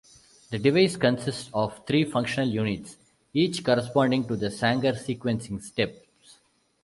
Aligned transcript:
The 0.49 0.57
device 0.57 0.97
consists 0.97 1.51
of 1.53 1.85
three 1.85 2.05
functional 2.05 2.49
units, 2.49 2.97
each 3.35 3.63
corresponding 3.63 4.27
to 4.29 4.35
the 4.35 4.49
Sanger 4.49 4.93
sequencing 4.93 5.61
steps. 5.61 6.39